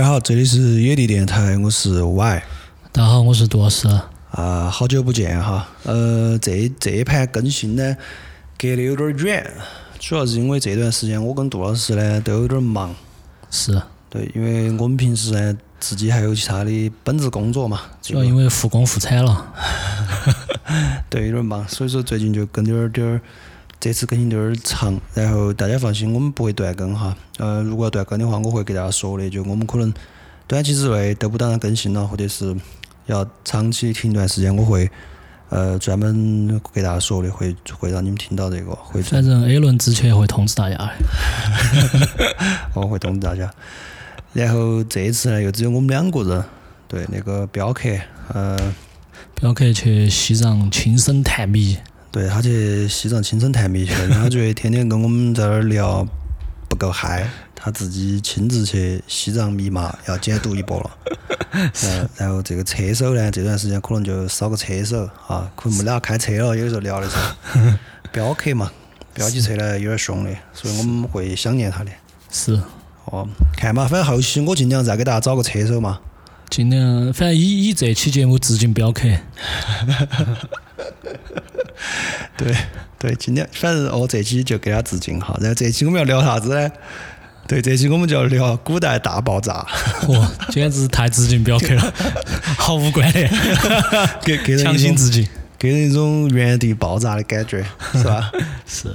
[0.00, 2.42] 家好，这里是野地电台，我是 Y。
[2.90, 3.88] 大家好，我是杜老师。
[4.32, 5.68] 啊，好久不见哈。
[5.84, 7.96] 呃，这这一盘更新呢，
[8.58, 9.48] 隔得有点远，
[10.00, 12.92] 主要是因为这段时间我跟杜老师呢都有点忙。
[13.52, 13.80] 是。
[14.10, 17.80] 对，因为我们平时呢自己还有其他的本职工作嘛。
[18.02, 19.54] 主要因为复工复产了。
[21.08, 23.20] 对，有点忙，所以说最近就跟点儿点儿。
[23.80, 27.14] 这次更新有点长，然后大家放心，我们不会断更哈。
[27.38, 29.92] 呃，如果要断更的话，我会给大家说的，就我们可能
[30.46, 32.56] 短期之内都不打算更新了，或者是
[33.06, 34.90] 要长期停一段时间，我会
[35.50, 38.74] 呃专门给大家说的，会会让你们听到这个。
[38.74, 40.90] 会 反正 A 轮之前会通知大家 的。
[42.74, 43.52] 我会通知大家。
[44.32, 46.44] 然后这一次呢，又只有我们两个人，
[46.88, 47.90] 对那个镖客，
[48.32, 48.58] 呃，
[49.34, 51.76] 镖客去西藏亲身探秘。
[52.14, 56.06] 对他去西藏亲身探秘去了，他觉得天天跟我们在那儿聊
[56.68, 60.90] 不够嗨，他自己亲自去西藏密码要解读一波了。
[61.82, 67.72] 嗯，然后这个车手呢，这段时间可能就少个车手啊，可能没俩开车了，有时候聊的时候。
[68.12, 68.70] 镖客嘛，
[69.12, 71.90] 飙起车来有点凶的，所以我们会想念他的。
[72.30, 72.60] 是。
[73.06, 75.98] 哦，看嘛，反正后期我尽量再给大家找个车手嘛。
[76.54, 79.08] 尽量，反正以以这期节目致敬镖客。
[82.38, 82.54] 对
[82.96, 85.36] 对，今天反正哦，这期就给他致敬哈。
[85.40, 86.70] 然后这期我们要聊啥子呢？
[87.48, 89.66] 对，这期我们就要聊古代大爆炸。
[90.06, 91.92] 哇，简直太致敬镖客了，
[92.56, 93.28] 毫无关联，
[94.22, 95.26] 给给人强行致敬，
[95.58, 98.30] 给人一种原地爆炸的感觉，是吧？
[98.64, 98.94] 是。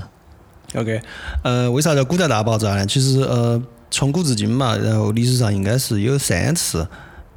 [0.75, 1.01] OK，
[1.43, 2.85] 呃，为啥叫古代大爆炸呢？
[2.85, 6.87] 其实呃，从古至今嘛，然后历史上应该是有三次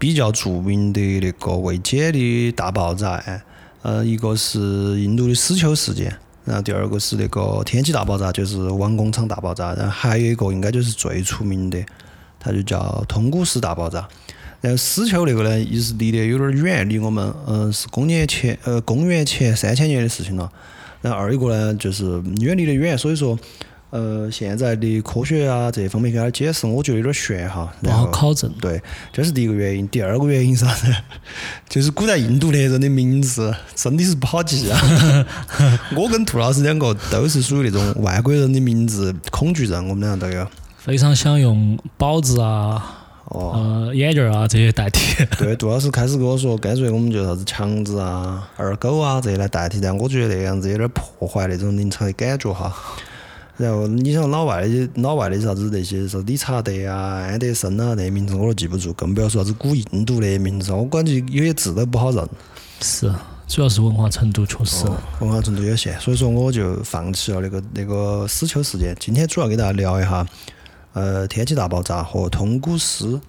[0.02, 3.40] 比较著名的那个未解的大爆炸案。
[3.82, 4.58] 呃，一个是
[5.00, 6.12] 印度的死丘事件，
[6.44, 11.80] 然后第二个是那个天气大爆炸，就是王工厂大爆炸，然后还有一个应该就是最出名的，
[12.40, 14.08] 它就叫通古斯大爆炸。
[14.60, 20.50] 然后死丘那个呢，一是离得有点远，离我们，嗯，是公元前呃公元前三千年的事情了。
[21.00, 23.38] 然后二一个呢，就是因为离得远，所以说。
[23.92, 28.50] 呃，现在的科学啊，这方面给他解释，我觉得有点悬哈，不好考证。
[28.58, 28.80] 对，
[29.12, 29.86] 这是第一个原因。
[29.88, 30.86] 第二个原因是啥子？
[31.68, 34.80] 就是古代印度的人的名字真的是不好记啊。
[35.94, 40.46] 我跟兔老师两个都是属于那种外国人的名字恐惧症，我们两个都有。
[40.78, 45.22] 非常想用宝字啊，呃，眼镜啊这些代替。
[45.36, 52.74] 对，杜老师开始跟我说，干脆我们就啥子强子啊、二狗啊这些来代替，但我觉得那样子有点破坏那种临场的感觉哈。
[53.58, 62.26] 然后你想老外的老外的啥子那些啥理查德啊、安德森啊那些名字我都记不住，更不要说啥子古印度那些名字，我感觉有些字都不好认。
[62.80, 63.12] 是，
[63.46, 64.86] 主要是文化程度确实，
[65.20, 68.96] 文化程度有限，所以说我就放弃了那个那个死囚事件。
[68.98, 70.26] 今天主要给大家聊一下，
[70.94, 73.20] 呃，天气大爆炸和通古斯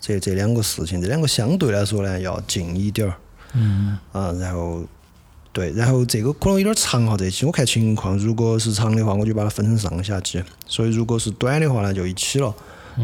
[0.00, 3.14] 这这两个事情，这两个相对来说呢要近一点儿。
[3.54, 3.96] 嗯。
[4.12, 4.82] 啊，然后。
[5.58, 10.38] 对，然后这个可能有点长哈，这期我看情况，如果是长的话，我就把它分成上下集；
[10.68, 12.54] 所以如果是短的话呢，就一起了。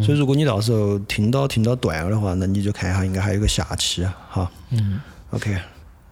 [0.00, 4.48] 所以如果你到时候听到听到断了的话，那你就看一下，应该还有个下期哈。
[4.70, 5.00] 嗯。
[5.30, 5.58] OK。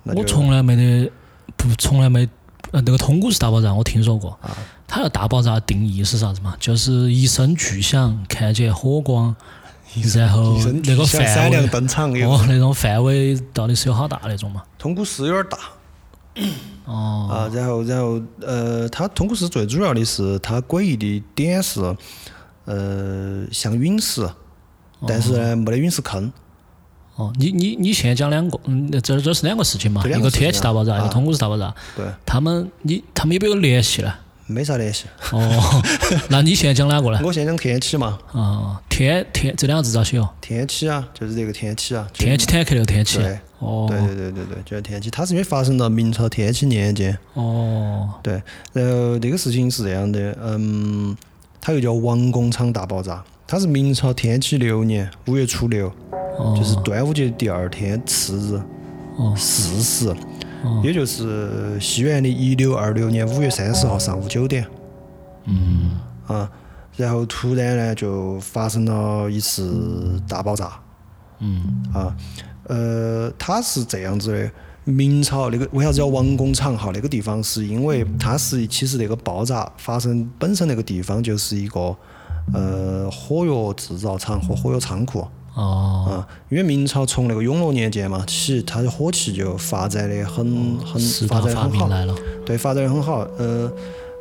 [0.02, 1.08] 我从来没得
[1.56, 2.28] 不，从来没
[2.72, 4.30] 呃那个通古斯大爆炸我听说过。
[4.42, 4.50] 啊。
[4.88, 6.56] 它的大爆炸定义是啥子嘛？
[6.58, 9.36] 就是一声巨响，看见火光，
[10.16, 11.22] 然后那个范
[12.10, 14.64] 围哦，那种范围到底是有好大那种嘛？
[14.76, 15.58] 通古斯有点大。
[16.84, 21.80] 哦啊，然后，然后，呃，它通古斯最主要的是它诡异的点是，
[22.64, 24.28] 呃，像陨石，
[25.06, 26.32] 但是呢，没得陨石坑。
[27.14, 30.02] 哦，你你你现在讲两个，嗯，这这是两个事情嘛？
[30.06, 31.72] 一个天气大爆炸，一个通古斯大爆炸。
[31.94, 32.06] 对。
[32.24, 34.12] 他们，你他们有没有联系呢？
[34.46, 35.04] 没啥联系。
[35.30, 35.82] 哦，
[36.30, 37.20] 那你现在讲哪个呢？
[37.22, 38.18] 我现在讲天气嘛。
[38.32, 40.28] 啊，天天这两个字咋写哦？
[40.40, 42.08] 天气啊，就是这个天气啊。
[42.12, 43.18] 天气坦克那个天气。
[43.18, 43.38] 对。
[43.62, 43.86] 哦。
[43.88, 45.08] 对对对对对，就是天气。
[45.10, 47.16] 它是因为发生到明朝天启年间。
[47.34, 48.10] 哦。
[48.22, 48.42] 对，
[48.72, 51.16] 然后这个事情是这样的，嗯，
[51.60, 55.90] 它又叫王工厂大爆炸，它是明朝天启六年五月初六，
[56.56, 58.60] 就是端午节第二天次日，
[59.36, 60.14] 巳时。
[60.80, 64.64] 也就是西元的一六二六年五月三十号上午九点，
[65.46, 65.98] 嗯，
[66.28, 66.48] 啊，
[66.96, 70.78] 然后突然呢就发生了一次大爆炸，
[71.42, 71.60] 嗯，
[71.92, 72.16] 啊，
[72.68, 74.50] 呃，它是这样子的，
[74.84, 76.90] 明朝那个为啥子叫王工厂哈？
[76.94, 81.94] 那个地方是因为它是其实那个爆炸发生本身那个地方就是一个
[82.54, 85.26] 呃火药制造厂和火药仓库。
[85.54, 90.98] 哦，啊，因为明朝从那个永乐年间嘛起，它的火器就发展的很很
[91.28, 91.90] 发展很好，
[92.46, 93.70] 对，发展的很好，呃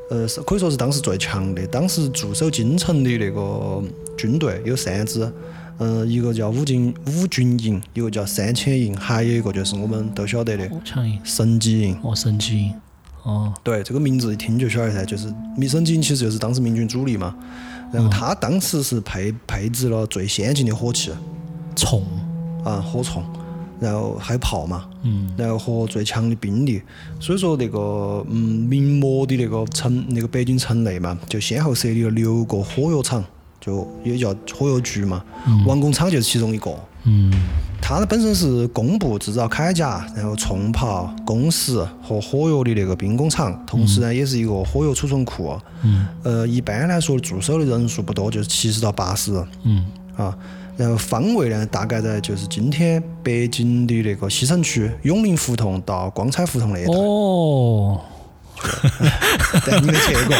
[0.09, 1.65] 呃，是可以说是当时最强的。
[1.67, 3.81] 当时驻守京城的那个
[4.17, 5.21] 军队有三支，
[5.83, 10.69] 嗯，一个叫五军五军营，一个叫三千营，还有一个就是我们都晓得的
[11.23, 11.97] 神机营。
[12.03, 12.73] 哦，神机营。
[13.23, 15.33] 哦，对，这个名字一听就晓得噻，就是
[15.67, 17.35] 神机营其实就是当时民军主力嘛。
[17.91, 21.09] 然后他当时是配配置了最先进的火器，
[21.75, 22.03] 铳
[22.63, 23.23] 啊，火铳，
[23.79, 26.79] 然后还有炮嘛，嗯，然后和最强的兵力。
[27.19, 28.37] 所以说那个嗯，
[28.69, 33.23] 明末的那个城，那个北京城内嘛，就先后设立了六个火药厂。
[33.61, 35.23] 就也叫火药局嘛，
[35.65, 36.75] 王工厂就是其中一个。
[37.03, 37.31] 嗯，
[37.81, 45.57] 它本身是工部制造铠甲，然后冲炮、工石和火药的那个兵工厂，同时呢也是一个火药储存库。
[45.83, 49.47] 嗯，呃，一般来说驻守的人数不多，就是七十到八十人。
[49.63, 49.85] 嗯，
[50.15, 50.37] 啊，
[50.77, 56.93] 然后方位呢大概在就是今天北京的那个西城区永宁胡同到光彩胡同那一带。
[56.93, 57.99] 哦。
[59.65, 60.35] 但你没去过，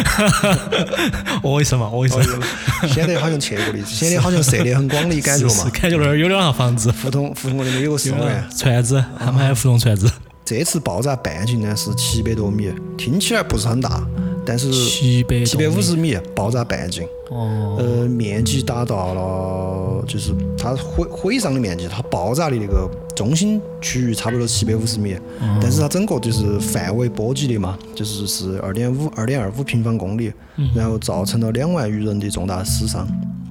[1.51, 2.45] 我一声嘛，我为什么？
[2.88, 5.69] 显得好像去过的，显得好像涉猎很广的感觉嘛。
[5.71, 8.50] 感觉那儿有两套房子，胡同胡同那边有个四院。
[8.57, 10.12] 船子，他们还有胡同船子。
[10.44, 14.01] 这次爆炸半径呢是七百多米，听起来不是很大。
[14.45, 16.17] 但是七百七百五十米。
[16.35, 25.15] 爆炸半径，哦，呃，面积达到了，就是它毁毁伤的面积，它爆炸的那个中心区域差不多七百五十米，
[25.61, 30.33] 但是它整个就是范围波及的嘛，就是是二点五二点二五平方公里，
[30.73, 33.07] 然后造成了两万余人的重大死伤，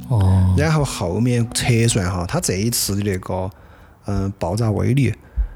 [0.08, 3.48] 哦，然后后面测算哈，它这一次的那个
[4.06, 5.14] 嗯爆炸威力，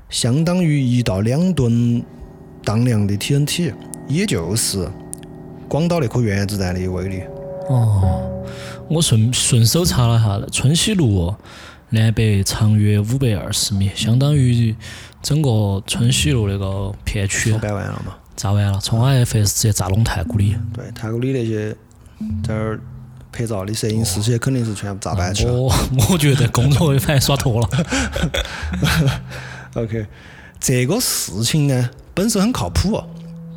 [0.08, 2.00] 相当于一到两吨
[2.62, 3.72] 当量的 TNT，
[4.06, 4.88] 也就是。
[5.74, 7.24] 广岛那颗原子弹的威力。
[7.68, 8.30] 哦，
[8.88, 11.34] 我顺顺手查了下，春熙路
[11.88, 14.72] 南北长约五百二十米，相当于
[15.20, 17.50] 整个春熙路那个片区。
[17.58, 18.14] 炸完了嘛？
[18.36, 20.56] 炸完了，从 IFS 直接炸拢太古里。
[20.72, 21.72] 对，太古里那些
[22.44, 22.80] 在那儿
[23.32, 25.54] 拍照的摄影师些肯定是全部炸翻去了。
[25.54, 25.74] 我
[26.08, 27.68] 我觉得工作反正耍脱了。
[29.74, 30.06] OK，
[30.60, 33.02] 这个事情呢，本身很靠谱。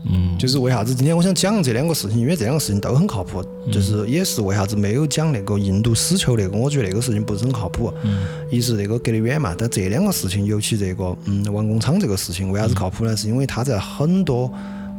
[0.10, 3.44] 嗯，就是为啥子今天我想讲这两个事情，因为这两个事情都很靠谱。
[3.72, 7.94] 就是也是为啥子没有讲那个印度死囚那个，我觉得那个事情不是很靠谱。
[8.04, 13.16] 嗯，一是那个隔得远嘛，但这两个事情，尤其这个嗯王工厂这个事情，为啥子靠谱呢？
[13.16, 14.52] 是因为他在很多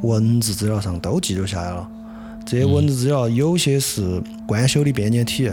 [0.02, 1.88] 文字资料上都记录下来了。
[2.44, 5.50] 这些文字资料有些是官修的编年体。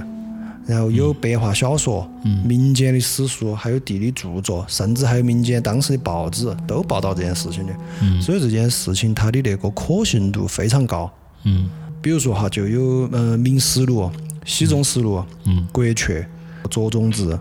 [0.66, 2.10] 然后有白话小说、
[2.44, 7.74] 民间的史书，还有地理著作，甚至还有民间当时的报纸都报道这件事情的。
[8.20, 11.12] 所以这件事情它的那个可信度非常高。
[11.44, 11.70] 嗯，
[12.02, 14.02] 比如说哈，就有嗯《明实录》
[14.44, 15.94] 《喜宗实录》嗯，《国阙》
[16.68, 17.28] 《卓中志》《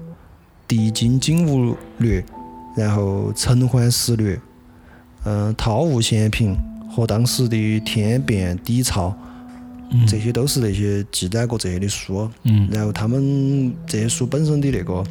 [0.69, 2.21] 帝京景物略》，
[2.77, 4.37] 然后《陈奂实略》
[5.25, 6.55] 嗯《韬物闲评》
[6.95, 9.09] 和当时的《天变底钞》。
[10.07, 15.05] 这些都是那些记载过这些的书，嗯然后他们这些书本身的那个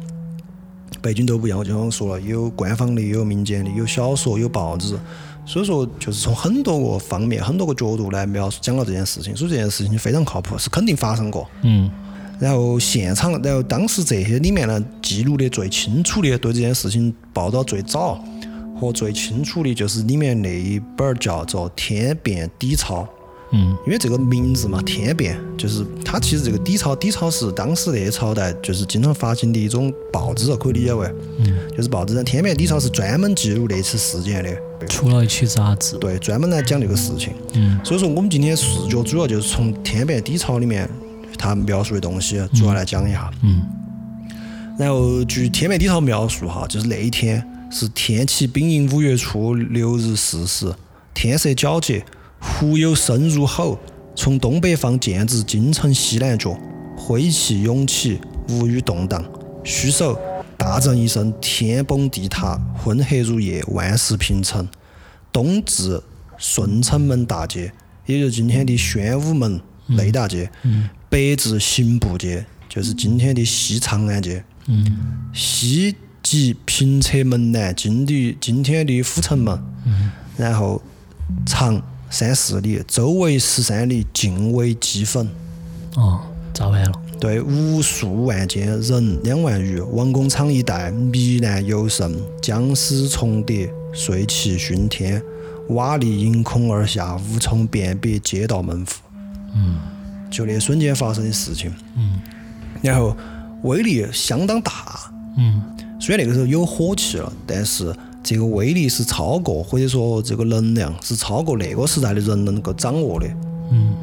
[1.00, 1.58] 背景都不一样。
[1.58, 4.98] 我就刚说了，有官方的，有民间的，有小说，有报纸。
[5.46, 11.46] 所以说，就是从很多个方面、很多个角度来描述讲了这件事情，所以这件事情非常靠谱，是肯定发生过。
[11.62, 11.90] 嗯。
[12.40, 18.22] 然后现场，然后当时这些里面呢，记录的最清楚的，对这件事情报道最早
[18.80, 23.02] 和最清楚的，就是里面那一本叫做《天变底钞》。
[23.50, 31.06] 嗯，因为这个名字嘛，天变就是它其实这个底钞，底钞是当时那些朝代就是经常发行的一种报纸，可以理解为，
[31.38, 37.32] 嗯，就是报纸上天变底钞是专门记录那次事件的，出了一期杂志，对，专门来讲这个事情。
[37.52, 40.88] 嗯，所以说我们今天视角主要就是从天变底钞里面
[41.38, 43.30] 它描述的东西主要来讲一下。
[43.42, 43.62] 嗯，
[44.76, 50.74] 然后据天变底钞描述哈，就是那一天是天启丙寅五月初六日巳时，
[51.14, 52.04] 天色皎洁。
[52.58, 53.76] 忽有声如吼，
[54.14, 56.56] 从东北方渐至京城西南角，
[56.96, 59.24] 晦气涌起，无语动荡。
[59.64, 60.16] 虚手
[60.56, 64.68] 大震一声，天崩地塌，昏黑如夜，万事平成。
[65.32, 66.00] 东至
[66.38, 67.72] 顺城门大街，
[68.06, 70.46] 也就是今天的宣武门内大街；
[71.08, 74.44] 北至刑部街，就是今天的西长安街；
[75.32, 79.60] 西即平车门南，今的今天的阜成门。
[80.36, 80.80] 然后
[81.44, 81.82] 长。
[82.14, 85.28] 三四里，周围十三里，尽为齑粉。
[85.96, 86.20] 哦，
[86.52, 86.92] 炸完了。
[87.18, 89.80] 对，无数万间，人两万余。
[89.80, 95.20] 王工厂一带糜烂尤甚，僵尸重叠，碎气熏天，
[95.70, 98.92] 瓦砾迎空而下，无从辨别街道门户。
[99.56, 99.80] 嗯，
[100.30, 101.74] 就那瞬间发生的事情。
[101.96, 102.20] 嗯，
[102.80, 103.16] 然后
[103.64, 104.72] 威力相当大。
[105.36, 105.60] 嗯，
[105.98, 107.92] 虽然那个时候有火气了，但是。
[108.24, 113.26] 这个威力是超过，或者说这个能量是超过那个时代的人能够掌握的。
[113.70, 113.94] 嗯，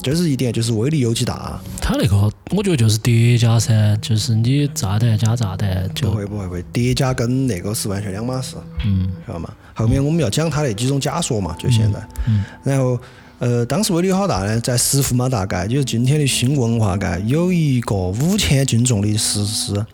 [0.00, 1.60] 这是一点，就是威力尤其大。
[1.82, 6.08] 它那个，我觉得就是叠加噻，就是你炸弹加炸弹就。
[6.08, 8.56] 不会不会不会，叠加跟那个是完全两码事。
[8.84, 9.10] 嗯。
[9.26, 9.50] 晓得吗？
[9.74, 11.98] 后面我们要讲它那几种假说嘛，就现在。
[12.28, 12.44] 嗯。
[12.62, 12.98] 然后，
[13.40, 14.60] 呃，当时威力有好大呢？
[14.60, 19.84] 在石驸马大街，就是今天的新文化街，有一个五千斤重的石狮，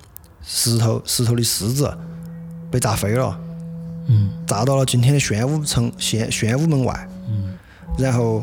[0.45, 1.91] 石头石头的狮子
[2.73, 3.38] 被炸飞了。
[4.09, 4.31] 嗯。
[4.45, 7.09] 炸到了今天的宣武城宣宣武门外。
[7.29, 7.55] 嗯。
[7.97, 8.43] 然后。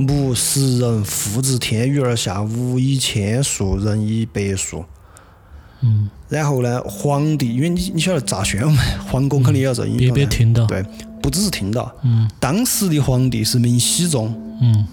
[0.00, 4.84] 木石人复制天雨而下，无以千数，人以百数。
[5.80, 6.08] 嗯。
[6.28, 8.78] 然后呢，皇帝，因为你你晓得炸宣武门，
[9.10, 10.64] 皇宫肯定也要这音别别听到。
[10.66, 10.84] 对，
[11.20, 11.92] 不只是听到。
[12.02, 12.30] 嗯。
[12.38, 14.32] 当时的皇帝是明熹宗。
[14.62, 14.86] 嗯。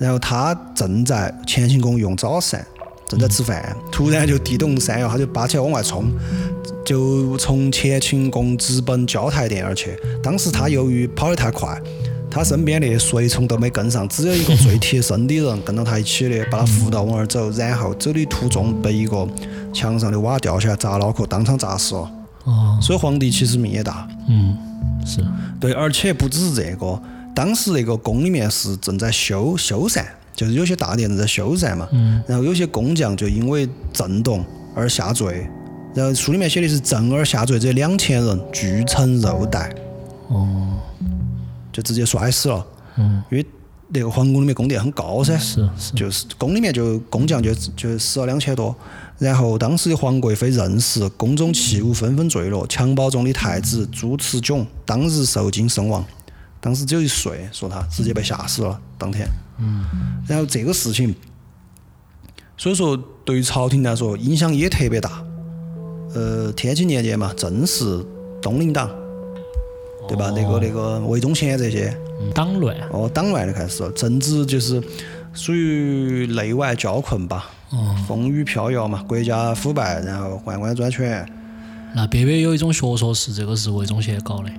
[0.00, 2.66] 然后他正在乾清宫用早膳，
[3.10, 6.10] 正在吃饭，突然就地动山摇，他就拔起来往外冲，
[6.86, 9.98] 就从乾清宫直奔交泰殿而去。
[10.22, 11.78] 当时他由于跑得太快。
[12.32, 17.50] 他身边的随从都没跟上，只有一个最贴身的人跟到他一起的，把他扶到往那儿走。
[17.50, 19.28] 然后走的途中被一个
[19.74, 22.08] 墙上的瓦掉下来砸脑壳，当场砸死了。
[22.44, 22.78] 哦。
[22.80, 24.06] 所以皇帝其实命也大。
[24.28, 24.56] 嗯，
[25.04, 25.26] 是。
[25.58, 27.02] 对，而且不只是这个，
[27.34, 30.04] 当时那个宫里面是正在修修缮，
[30.46, 31.88] 就是有些大殿正在修缮嘛。
[31.92, 32.22] 嗯。
[32.26, 34.44] 然后有些工匠就因为震动
[34.74, 35.46] 而下坠，
[35.94, 39.74] 然后书里面写的是震而下坠者两千人，俱成肉带。
[40.28, 40.76] 哦。
[41.72, 42.66] 就直接摔死了，
[42.96, 43.46] 嗯，因为
[43.90, 48.74] 那个皇宫里面宫殿很高噻，是是，就是宫里面就工匠就就死了两千多，
[49.18, 56.04] 然后当时的皇贵妃认识，宫中器物纷纷坠落，襁褓中的太子朱慈炯当日受惊身亡，
[56.60, 59.28] 当时只有一岁，说他直接被吓死了当天，
[59.60, 59.84] 嗯，
[60.26, 61.14] 然后这个事情，
[62.56, 65.22] 所以说对于朝廷来说影响也特别大，
[66.14, 68.04] 呃，天启年间嘛，正是
[68.40, 68.90] 东林党。
[70.08, 70.32] 对吧？
[70.34, 71.96] 那个那个魏忠贤这些
[72.34, 74.82] 党乱哦，党乱就开始了，政治就是
[75.32, 81.24] 属于内外交困吧，哦风雨飘摇嘛，国家腐败，然后宦官专权。
[81.94, 84.50] 那边边有一种学说是这个是魏忠贤搞的，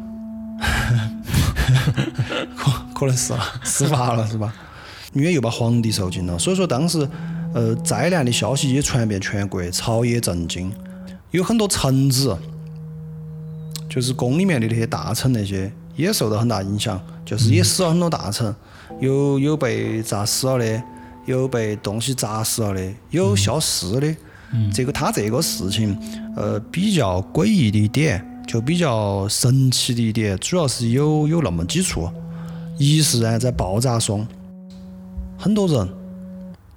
[2.56, 4.54] 可可能是了，司法了是吧？
[5.14, 7.08] 因为又把皇帝受惊了，所以说当时
[7.54, 10.72] 呃灾难的消息也传遍全国，朝野震惊，
[11.32, 12.38] 有很多臣子。
[13.90, 18.56] 就是宫里面的那些大臣，那些也受到很大影响，就是也死了很多大臣，
[19.02, 20.82] 有有被炸死了的，
[21.26, 24.16] 有被东西砸死了的，有消失的。
[24.74, 25.98] 这个他这个事情，
[26.38, 32.10] 呃，比较诡异的一点，就比较神奇的一点，主要是有有那么几处。
[32.78, 34.26] 一是呢，在爆炸中，
[35.42, 35.90] 很多人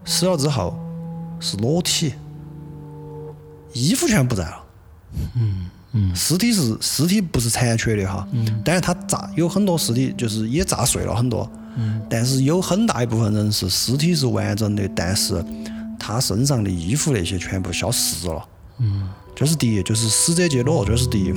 [0.07, 0.75] 死了之后
[1.39, 2.15] 是裸体，
[3.75, 4.65] 衣服全不在了。
[5.37, 6.17] 嗯嗯。
[6.17, 8.27] 尸体是尸体不是残缺的哈，
[8.65, 11.47] 但是他炸有很多尸体就是也炸碎了很多，
[12.09, 15.45] 但是有很大一部分人是尸体是完整的，但是
[15.99, 21.35] 他身上的衣服那些全部消失了，嗯这是第一，就是死者皆裸，这是第一。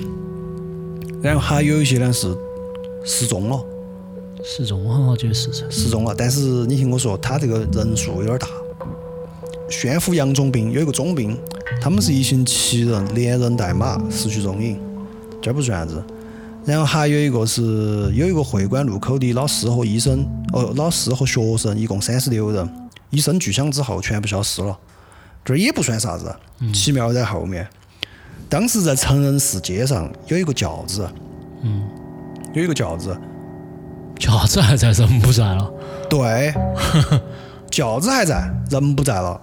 [1.22, 2.34] 然后还有一些呢是
[3.04, 3.60] 失踪了，
[4.50, 8.48] 失踪很好解释失踪了，但是你听我说，他这个人数有点大。
[9.70, 11.38] 宣府杨总兵有一个总兵。
[11.82, 14.80] 他们是一行七人，连人带马，失去踪影，
[15.42, 16.02] 这不算啥子。
[16.64, 24.78] 然后还有一个是有一个会馆路口的老师和医生，哦，老师和学生，一共三十六人，一声巨响之后全部消失了。
[25.44, 26.34] 这也不算啥子，
[26.74, 27.68] 奇妙在后面。
[28.48, 31.08] 当时在成人寺街上有一个轿子，
[31.64, 31.84] 嗯，
[32.54, 33.16] 有一个轿子，
[34.20, 35.72] 轿子还在，人不在了。
[36.10, 36.54] 对，
[37.70, 39.40] 轿子还在，人不在了。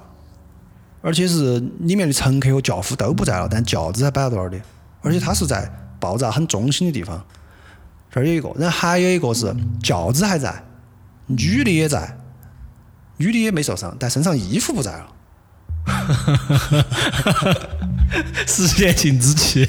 [1.02, 4.58] 而且是里面的乘客和轿夫都不在了，但轿子还摆到那儿的，
[5.02, 7.22] 而且它是在爆炸很中心的地方。
[8.10, 10.64] 这儿有一个，然后还有一个是轿子还在，
[11.26, 12.16] 女的也在，
[13.18, 15.06] 女的也没受伤，但身上衣服不在了。
[18.46, 19.68] 十年禁之期，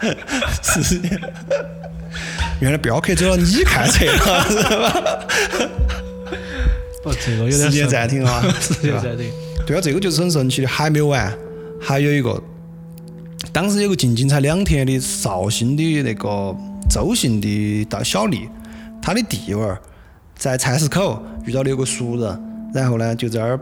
[0.62, 1.20] 十年。
[2.60, 5.26] 原来镖客走了，你看车了是吧？
[7.04, 9.30] 哦，这个有点时间暂停啊， 时间暂停。
[9.66, 11.32] 对啊，这个就是很神奇的，还没有完，
[11.80, 12.42] 还有一个，
[13.52, 16.54] 当时有个进京才两天的绍兴的那个
[16.88, 18.48] 周姓的到小丽，
[19.00, 19.78] 她的弟娃儿
[20.36, 23.60] 在菜市口遇到了有个熟人，然后呢就在那儿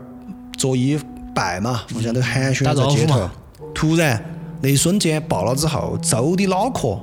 [0.57, 0.99] 作揖
[1.35, 3.29] 拜嘛，互相都寒暄在街头，
[3.73, 4.23] 突然
[4.61, 6.99] 那一瞬间爆了之后，周的脑壳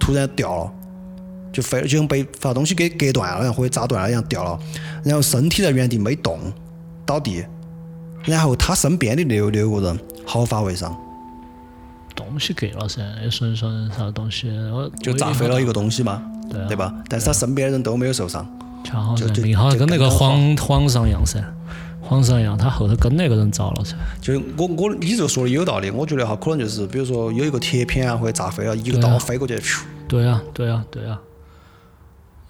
[0.00, 0.72] 突然掉了，
[1.52, 4.58] 就飞，就像被发东西给隔断了一样，或者砸断了一样掉了，
[5.02, 6.38] 然后身体在原地没动，
[7.06, 7.44] 倒地。
[8.24, 10.94] 然后他身边的六六个人毫发未伤，
[12.14, 14.52] 东西隔了噻，顺顺啥东西，
[15.00, 16.92] 就炸飞了一个东西嘛，对对吧？
[17.08, 18.46] 但是他身边的人都没有受伤，
[18.84, 21.42] 恰好噻，命好跟那个皇皇上一样噻。
[22.02, 23.94] 皇上一样，他后头跟那个人遭了噻。
[24.20, 29.60] 就我我你这个说的有道理，我觉得哈，可能就是比如说有一个铁片啊，或者炸飞了，一个刀飞过去，
[30.08, 31.20] 对啊，对啊，对啊。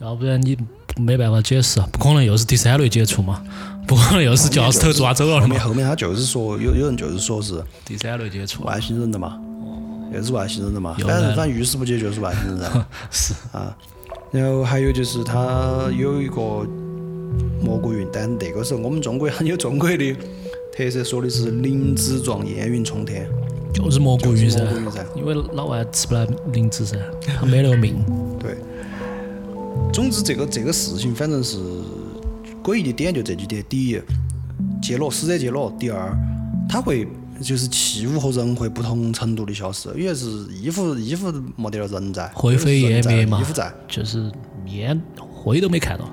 [0.00, 0.56] 要不然你
[0.96, 3.42] 没办法解释，不可能又是第三类接触嘛，
[3.86, 5.58] 不可能又是教室头抓走了的嘛。
[5.58, 9.38] 后面他就是说有有人就是说是第三类接触，外星人的嘛，
[10.12, 12.86] 又是外星人的嘛，反正反正遇事不解就是外星人噻。
[13.10, 13.76] 是啊，
[14.30, 16.66] 然后还有就是他有一个。
[17.60, 20.16] 蘑菇云，但那个时候我们中国很有中国的
[20.74, 23.28] 特色，说的是灵芝状烟云冲天，
[23.74, 24.60] 就是蘑菇云噻，
[25.14, 26.96] 因为老外吃不来灵芝噻，
[27.38, 27.96] 他没那个命。
[29.88, 31.58] 对，总之这个这个事情反正是
[32.62, 34.00] 诡异的点就这几点：第一，
[34.82, 36.16] 揭露死者揭露；第二，
[36.68, 37.06] 他会
[37.40, 40.26] 就是器物和人会不同程度的消失，因为是
[40.62, 44.30] 衣服衣服没得了人在，灰飞烟灭嘛，衣服在，就是
[44.66, 46.04] 烟灰都没看到。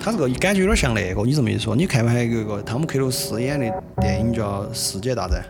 [0.00, 2.10] 他这个感觉有点像那个，你这么一说，你看没？
[2.10, 5.40] 还有一个汤姆克鲁斯演的电影叫《世界大战》。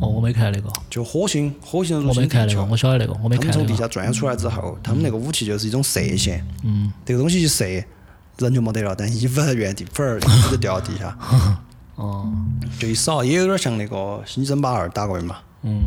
[0.00, 0.70] 哦，我没看那个。
[0.88, 6.46] 就火星，火星我没看那个，我晓得那个，我没看他们从地下钻出来之后，他们那个武器就是一种射线。
[6.64, 6.92] 嗯。
[7.04, 7.64] 这个东西一射，
[8.38, 11.16] 人就没得了，但衣服在原地，粉儿衣服就掉到地下。
[11.96, 12.30] 哦。
[12.78, 13.96] 就一扫，也有点像那个
[14.26, 15.36] 《星际争霸二》打过的嘛。
[15.62, 15.84] 嗯。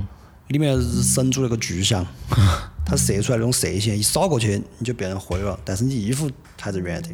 [0.49, 2.05] 里面神族那个巨像，
[2.85, 7.09] 它射出来那种射线一扫过去，你就变成灰了，但是你衣服还在原地。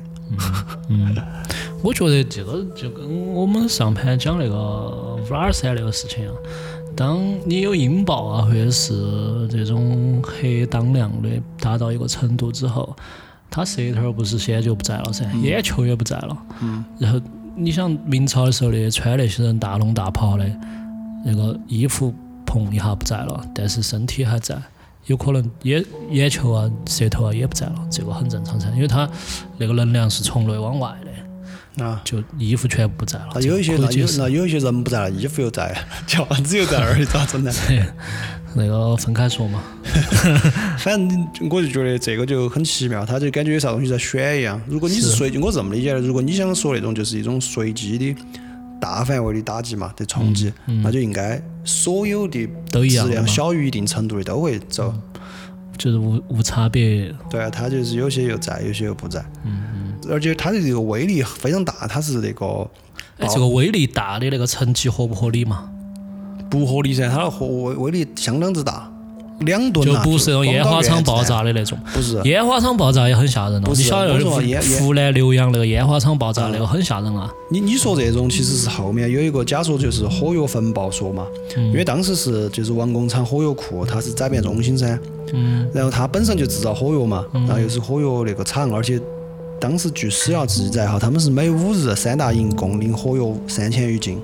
[0.89, 1.15] 嗯，
[1.81, 6.35] 我觉得这个就跟我们上盘讲那个五二三那个事情一样，
[6.95, 12.95] 当你有音爆啊，或者是这种黑当量的达到一个程度之后，
[13.49, 16.37] 它舌头不是先就不在了噻，眼球也不在了。
[16.61, 16.83] 嗯。
[16.99, 17.21] 然后
[17.55, 20.45] 你想明朝的时候的穿那些人大龙大袍的，
[21.25, 22.13] 那个衣服
[22.45, 24.61] 砰一下不在了，但是身体还在。
[25.05, 29.09] 有可能眼眼球啊、舌头啊也不在了，这个很正常噻，因为它
[29.57, 31.08] 那个能量是从内往外的，
[31.83, 33.29] 啊，就衣服全部不在了。
[33.35, 37.51] 那有一些那有那有一些人不在了，衣服又在，轿子又在那儿，咋整呢？
[38.55, 39.61] 那个分开说嘛。
[40.79, 44.61] 反正我就觉得这个就很奇妙，他就感觉有啥东西在选一样。
[44.67, 48.15] 如果你是随，我这么理解的，如果你想说那种就是一种随机的。
[48.81, 52.47] 大范围的打击嘛，的冲击，那就应该所有的
[52.87, 54.93] 质量小于一定程度的都会走，
[55.77, 57.13] 就是无无差别。
[57.29, 59.19] 对啊，它就是有些又在，有些又不在。
[59.43, 59.88] 嗯嗯。
[60.09, 62.67] 而且它的这个威力非常大，它是那个。
[63.17, 65.69] 哎，这个威力大的那个成绩合不合理嘛？
[66.49, 68.89] 不合理噻，它的威威力相当之大。
[69.41, 73.71] 两吨就不是那种烟花厂爆炸的那种，不是烟花厂爆炸也很吓人哦。
[73.73, 74.13] 你晓得
[74.79, 77.31] 湖南浏阳那个烟花厂爆炸那个很吓人啊。
[77.49, 81.25] 你你说这种其实是后面有一个假说，就是火药焚爆说嘛。
[81.55, 84.99] 因为当时是就是王工厂火药库，它是载便中心噻。
[85.31, 85.65] 嗯。
[85.73, 88.99] 然后它本身就制造火药嘛，然后又是火药那个厂，而且
[89.59, 94.17] 当时据史料记载哈，他们是每五日三大营共领火药三千余斤。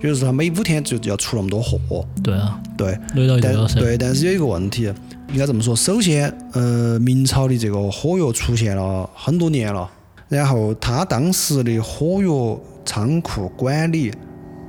[0.00, 2.06] 比如说，他每五天就要出那么多货。
[2.22, 2.60] 对啊。
[2.76, 2.96] 对。
[3.42, 4.92] 但对，但是有一个问题，
[5.32, 9.90] 应该这么说：首先，呃，明朝的这个火药出现了很多年了，
[10.28, 14.12] 然后他当时的火药仓库管理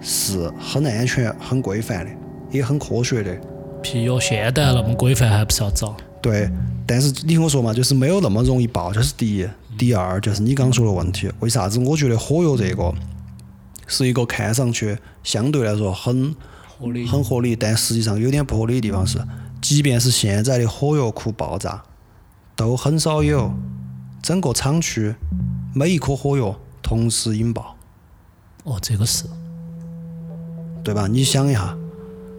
[0.02, 2.12] 是很安全、很规范的，
[2.50, 3.38] 也很科学的。
[3.84, 5.96] 屁哟，现代那么规范还不是要找？
[6.22, 6.50] 对，
[6.88, 9.46] 但是你听我说嘛，就是没有那么容易爆，这是第一。
[9.80, 12.94] 第二，就是你刚说的问题，为啥子我觉得火药这个？
[13.88, 16.36] 是一个看上去相对来说很
[16.68, 19.18] 合理、很合理，但实际上有点不合理的地方是，
[19.62, 21.82] 即便是现在的火药库爆炸，
[22.58, 23.52] 都很少有
[24.22, 25.16] 整个厂区
[25.74, 27.78] 每一颗火药同时引爆。
[28.66, 29.24] 哦，这个是，
[30.84, 31.08] 对吧？
[31.08, 31.76] 你想一下，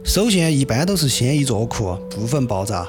[0.05, 2.87] 首先一般都是先一座库部分爆炸，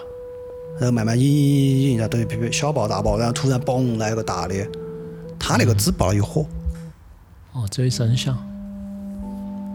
[0.81, 4.67] 然后慢慢引引引引，然后等于小爆大爆，然后突然嘣来个大的，
[5.37, 6.43] 他那个只爆了一火。
[7.51, 8.35] 哦，只有声响。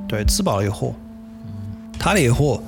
[0.08, 0.92] 对，只爆了一火，
[1.96, 2.60] 他那火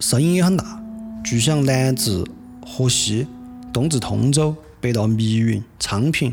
[0.00, 0.82] 声音也很大，
[1.22, 2.24] 巨响南至
[2.66, 3.26] 河西，
[3.70, 6.32] 东至通州，北到密云、昌平，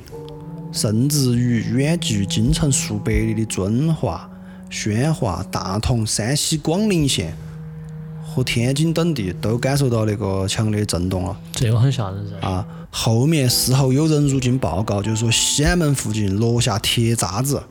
[0.71, 4.29] 甚至于远距京城数百里的遵化、
[4.69, 7.35] 宣化、大同、山西广陵县
[8.33, 11.37] 和天津等地都感受到那个强烈震动了。
[11.53, 12.47] 这个很吓人噻。
[12.47, 17.61] 啊，后面事后有人入境报告，就是说西安门附近落下铁渣子。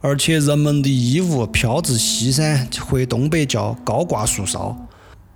[0.00, 4.76] 而且人们的衣物飘至西山或东北角，高挂树梢。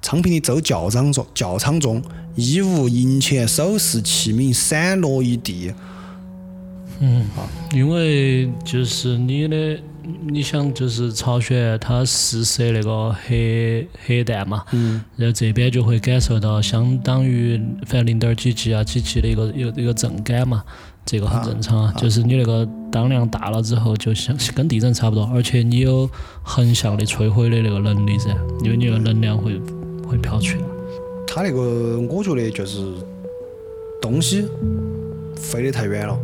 [0.00, 2.02] 昌平的周教场中，教场中
[2.34, 5.72] 衣物、银钱、首饰、器皿散落一地。
[7.00, 7.26] 嗯，
[7.72, 9.78] 因为就是你的
[10.26, 20.64] 你想就是朝鲜它试射那个核核弹嘛，嗯然后这边就会感受到相当于反正零点几级啊几级的一个一个一个震感嘛，
[21.06, 21.94] 这个很正常啊。
[21.96, 26.10] 就是你那个当量大了之后，就像跟地震差不多，而且你有
[26.42, 28.30] 横向的摧毁的那个能力噻，
[28.64, 29.60] 因为你那个能量会
[30.06, 30.58] 会飘去。
[31.26, 32.92] 它那个我觉得就是
[34.00, 34.44] 东西
[35.36, 36.18] 飞得太远了，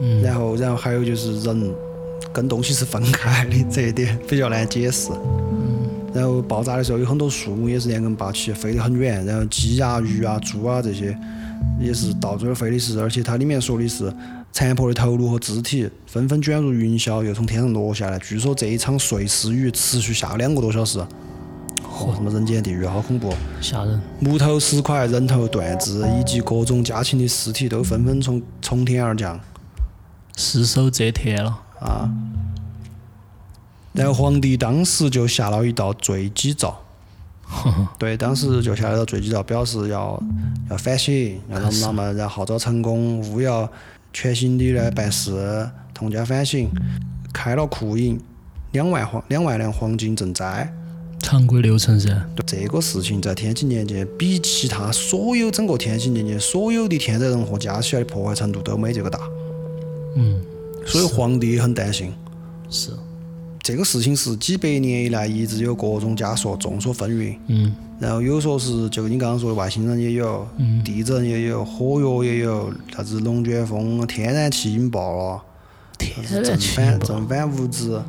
[0.00, 1.74] 嗯然后然后还有就是人
[2.32, 5.10] 跟东西是分开的，这一点比较难解释。
[6.14, 11.16] 然后爆炸的时候有很多树木也是连根拔起，飞得很远，然后鸡啊、鱼啊、猪啊这些
[11.80, 14.12] 也是到处都飞的是，而且它里面说的是
[14.52, 18.18] 残破的头颅和肢体纷纷卷入云霄，又从天上落下来。
[18.18, 23.32] 据说这一场碎尸雨持续下两个多小时，哦，什么人间地狱，好恐怖！
[23.62, 23.98] 吓人。
[24.20, 29.40] 木头、石块、人头断肢以及各种家禽的尸体都纷纷从从天而降
[30.36, 31.61] 尸首遮天了。
[31.82, 32.10] 啊！
[33.92, 36.74] 然后皇帝当时就下了一道罪己诏，
[37.98, 40.22] 对，当时就下了一道罪己诏，表示要
[40.70, 43.70] 要反省，要啷么啷么，然后号召成功，务要
[44.12, 46.70] 全心的来办事，痛加反省，
[47.32, 48.18] 开了库银
[48.72, 50.72] 两万黄两万两黄金赈灾。
[51.18, 52.10] 常规流程噻，
[52.44, 59.20] 这个事情在天启年间，比其他所有整个天启年间所有的天灾人祸加起来的破坏程度都没这个大，
[60.16, 60.42] 嗯，
[60.86, 62.12] 所以皇帝很担心。
[62.68, 62.90] 是，
[63.62, 67.36] 这个事情是几百年以来一直有各种假说，众说纷纭。
[67.48, 67.74] 嗯。
[68.00, 70.82] 然后有说是就你刚刚说的外星人也有，嗯。
[70.82, 75.42] 地震也有，火药也有，啥子龙卷风、天然气引爆了，
[75.98, 78.00] 天然气引爆正反物质，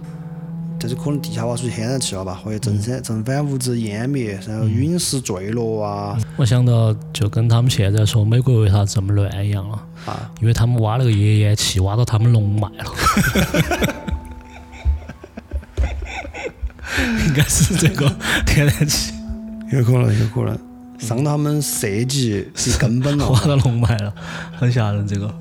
[0.83, 10.29] 这就可能地下挖出天然气了吧，或者嗯正反正反物质湮灭，然后陨石坠落啊我想到就跟他们现在说美国为啥这么乱一样了，啊。
[10.41, 12.91] 因为他们挖那个页岩气挖到他们龙脉了。
[17.27, 18.13] 应该是这个
[18.45, 19.13] 天然气
[19.71, 20.59] 有可能，有可能
[20.99, 23.27] 伤到他们设计是根本了。
[23.31, 24.13] 挖到龙脉了，
[24.59, 25.07] 很吓人。
[25.07, 25.33] 这个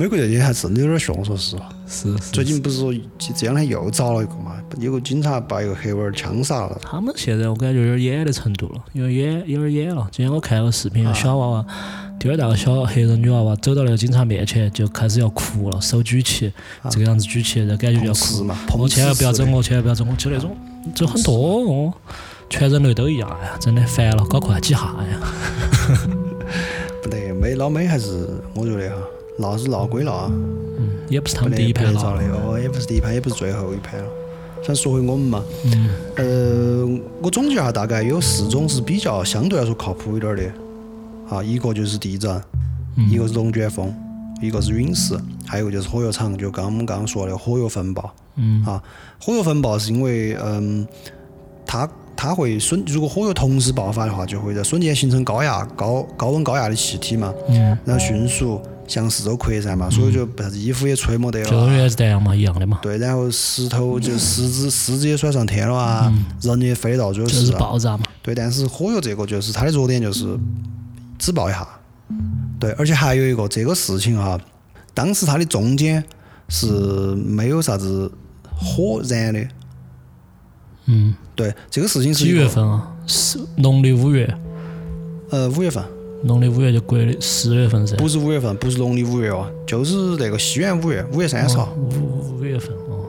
[0.00, 1.68] 美国这些还真的有点凶，说实话。
[1.86, 2.30] 是是。
[2.32, 6.80] 最近不是说这两天又找了一个嘛，有个警察把一个黑娃儿枪杀了。
[6.80, 10.08] 他们现在我感觉有点演的程度了，有点演有点演了。
[10.10, 11.66] 今天我看了个视频，有小娃娃，
[12.18, 16.50] 第二大个小黑人女娃娃走到那个警察面前，就开始要哭了，手举起，
[16.88, 18.48] 这个样子举起，然后感觉就要哭。
[18.48, 20.56] 我碰千万不要整整我，千万不要整我，就那种，
[20.94, 21.92] 就很多哦，
[22.48, 25.20] 全人类都一样，哎呀，真的烦了，搞快几下呀。
[27.04, 28.96] 不得，美老美还是我觉得哈，
[29.40, 30.30] 闹是闹归闹啊，
[30.78, 34.06] 嗯，也不是他们第一盘闹得不得遭的哦，也不是第一盘，也不是最后一盘了。
[34.62, 35.90] 想说回我们嘛，嗯。
[36.16, 40.44] 呃，我总结下大概有四种是比较相对来说靠谱一点儿的，
[41.34, 42.40] 啊，一个就是地震，
[43.10, 43.92] 一个是龙卷风，
[44.42, 48.14] 一个是陨石，还有一个就是火药厂，就刚我们刚刚说的火药风暴。
[48.36, 48.62] 嗯。
[48.66, 48.82] 啊，
[49.18, 50.86] 火药风暴是因为嗯，
[51.64, 61.72] 它它会瞬，如果火药同时爆发的话，就会在瞬间形成高压、高高温高压的气体嘛，嗯，然后迅速向四周扩散嘛，所以就啥子衣服也吹没得了啊。
[61.72, 67.52] 原子弹嘛一样的嘛，对，然后石头就石子石子也甩上天了啊，人也飞到就是。
[67.52, 68.04] 爆炸嘛。
[68.22, 70.38] 对，但是火药这个就是它的弱点就是
[71.18, 71.66] 只爆一下。
[72.58, 74.38] 对，而且还有一个这个事情哈，
[74.92, 76.02] 当时它的中间
[76.48, 76.66] 是
[77.14, 78.10] 没有啥子
[78.44, 79.46] 火燃的。
[80.86, 82.92] 嗯，对，这个事情是几月份啊？
[83.06, 84.34] 是农历五月，
[85.30, 85.84] 呃，五月份，
[86.22, 87.96] 农历五月就国历十月份噻。
[87.96, 91.72] 不是五月份，不是农历五月哦，就是那个西元五月，五月三十号。
[91.76, 93.06] 五五月份哦，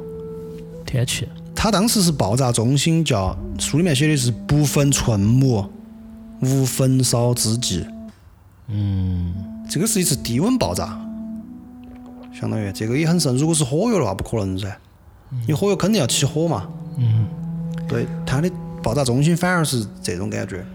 [0.85, 1.27] 天气。
[1.53, 5.65] 它当时是爆炸中心叫书里面写的是不焚寸木，
[6.41, 7.85] 无焚烧之际。
[8.67, 9.33] 嗯，
[9.69, 10.99] 这个是一次低温爆炸，
[12.33, 13.35] 相当于这个也很神。
[13.37, 14.75] 如果是火药的话，不可能噻，
[15.47, 16.67] 你火药肯定要起火嘛。
[16.97, 17.27] 嗯，
[17.87, 18.49] 对，它的
[18.81, 20.65] 爆炸中心反而是这种感觉。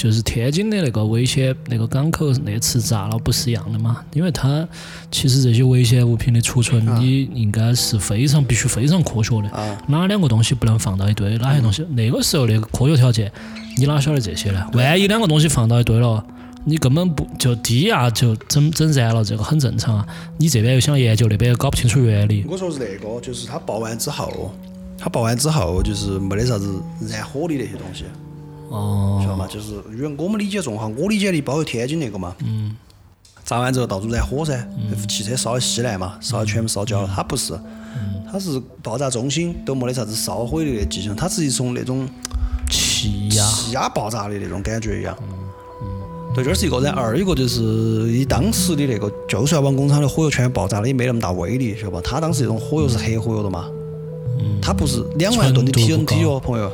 [0.00, 4.02] 就是天津的那个危险那个港口那次炸了，不是一样的嘛？
[4.14, 4.66] 因为它
[5.10, 9.50] 其实这些危险物品的储存，你应该是非常必须非常科学的。
[9.50, 11.36] 啊哪两个东西不能放到一堆？
[11.36, 11.84] 哪些东西？
[11.90, 13.30] 那个时候那个科学条件，
[13.76, 14.66] 你哪晓得这些呢？
[14.72, 16.24] 万一两个东西放到一堆了，
[16.64, 20.06] 你根本不就低压就整整燃了，这个很正常啊。
[20.38, 22.46] 你这边又想研究，那边又搞不清楚原理。
[22.48, 24.54] 我说是那个，就是它爆完之后，
[24.96, 28.04] 它爆完之后就是没得啥子燃火的那些东西。
[28.70, 29.46] 哦，晓得吗？
[29.48, 32.76] 就是因为我们理解中哈，我理解的包括天津那个嘛，嗯，
[33.44, 34.66] 炸完之后到处燃火噻，
[35.08, 37.10] 汽车烧的稀烂嘛，烧的全部烧焦了。
[37.14, 37.58] 它不是，
[38.30, 42.08] 它是爆炸中心都没得啥子烧毁的迹象，它是一种那种
[42.70, 43.44] 气压。
[43.50, 45.16] 气压爆炸的那种感觉一样。
[46.32, 46.78] 对，这是一个。
[46.80, 47.60] 然后二一个就是
[48.12, 52.00] 以当时的那个，就算往工厂的火药全爆炸了，也没那么大威力，晓得吧？
[52.04, 53.66] 它当时那种火药是黑火药的嘛，
[54.62, 56.70] 它不是两万吨的 TNT 高哦，朋友，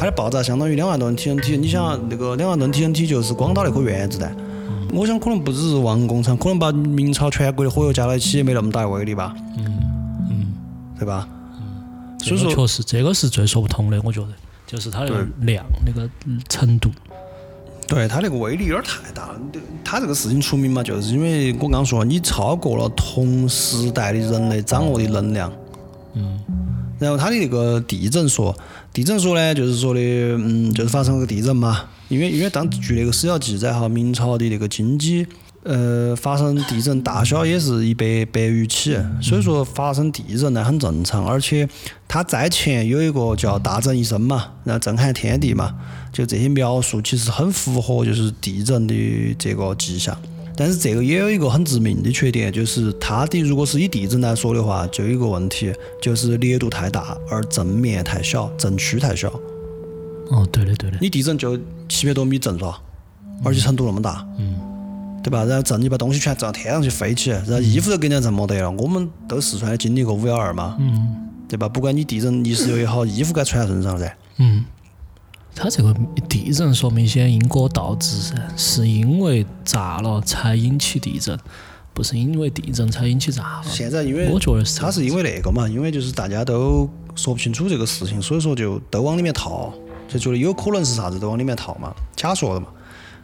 [0.00, 1.58] 它的爆炸相当于两万吨 TNT。
[1.58, 4.34] 你想那个两万吨 TNT 就是光打那颗原子弹，
[4.94, 9.78] 我想可能不只是王工厂，可能把明朝全国的火药加到一起也没那么大威力吧，嗯
[10.30, 10.54] 嗯，
[10.98, 11.28] 对吧？
[11.58, 14.28] 嗯所以说确实这个是最说不通的，我觉得，
[14.66, 16.08] 就是它那个量那个
[16.48, 16.88] 程度。
[17.86, 19.40] 对它那个威力有点太大了。
[19.84, 25.52] 它这个事情出名嘛，就是因为我刚刚说了，你超过了同时代的人类掌握的能量。
[26.14, 26.40] 嗯
[27.00, 28.56] 然后它的那个地震说，
[28.92, 31.86] 地震说呢，就是说的，嗯，就是发生了个地震嘛。
[32.08, 35.26] 因为因为当据那个史料记载哈，明朝的那个经济，
[35.62, 41.24] 呃，发生地震大小也是一百百余起，所以说发生地震呢很正常。
[41.24, 41.68] 而且
[42.06, 45.74] 它在前有一个叫大震一声嘛，然后震撼天地嘛，
[46.12, 48.94] 就这些描述其实很符合就是地震的
[49.38, 50.16] 这个迹象。
[50.60, 59.28] 但是这个也有一个很致命的缺点，就是它的如果是以地震来说的话，就有一个问题，就是烈度太大，而震面太小，震区太小。
[60.28, 60.98] 哦，对的对的。
[61.00, 62.78] 你地震就七百多米震了，
[63.42, 64.54] 而且程度那么大，嗯
[65.22, 65.44] 对吧？
[65.44, 68.70] 然后震你把东西全震到天上去飞起，然后衣服都给人家震没得了。
[68.72, 71.66] 我们都四川经历过五幺二嘛，嗯对吧？
[71.66, 74.14] 不管你地震泥石流也好，衣服该穿在身上噻。
[74.36, 74.62] 嗯，
[75.54, 75.94] 它这个
[76.28, 81.38] 地震说明显因果倒置噻，是因为炸了才引起地震，
[81.92, 83.62] 不是因为地震才引起炸了。
[83.64, 89.72] 现在因为我觉得是它是因为那个嘛，因为就是大家都说不清楚这个事情，所以说就都往里面套，
[90.08, 92.66] 就觉得有可能是啥子都往里面套嘛，假说的嘛。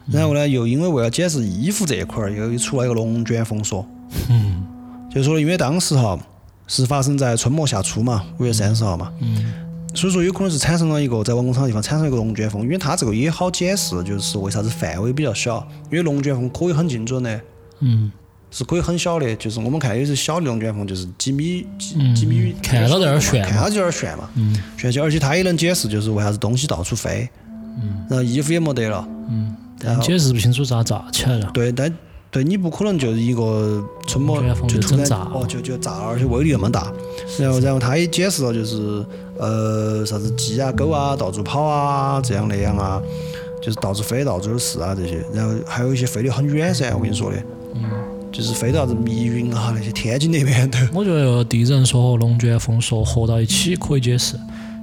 [0.07, 3.87] 然后呢，又因为为了解释衣服这一块儿，又出了一个龙卷风说，
[4.29, 4.65] 嗯。
[5.09, 6.19] 就说因为当时哈
[6.67, 9.53] 是发生在春末夏初嘛，五月三十号嘛，嗯
[9.97, 17.41] 所以说有可能是产生了一个在王工厂的地方产生了一个龙卷风，因为它这个也好解释，就是为啥子范围比较小，因为龙卷风可以很精准的，
[17.81, 18.13] 嗯
[18.49, 23.45] 是可以很小的，就是我们看有些小的龙卷风就是几米几嗯，几米，看到在那儿旋。
[23.45, 27.29] 看到就有点旋嘛，嗯旋起，而且它也能解释就是为啥子东西到处飞，
[27.83, 31.51] 嗯然后衣服也没得了，嗯，然后但解释不清楚咋炸起来了。
[31.53, 31.93] 对，但
[32.31, 36.93] 对你不可能就是一个春末就突然炸哦就就炸了，而且威力那么大，
[37.39, 39.05] 然后然后他也解释了就是
[39.39, 43.01] 呃啥子鸡啊狗啊到处跑啊这样那样啊，
[43.63, 47.43] 就是到处飞到处有事啊这些，然后还有一些飞得很远噻，我跟你说的，
[47.75, 47.83] 嗯
[48.33, 50.79] 就是飞到啥子密云啊那些天津那边都。
[50.93, 54.37] 我觉得地震说和龙卷风说合到一起可以解释，